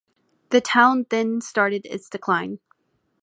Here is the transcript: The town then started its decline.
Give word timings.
The 0.49 0.61
town 0.61 1.05
then 1.11 1.41
started 1.41 1.85
its 1.85 2.09
decline. 2.09 2.57